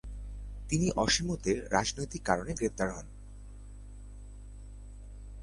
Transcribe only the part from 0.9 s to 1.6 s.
অসিমোতে